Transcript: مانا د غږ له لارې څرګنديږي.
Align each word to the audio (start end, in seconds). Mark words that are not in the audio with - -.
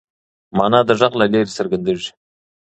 مانا 0.57 0.79
د 0.87 0.89
غږ 0.99 1.13
له 1.21 1.25
لارې 1.31 1.53
څرګنديږي. 1.57 2.11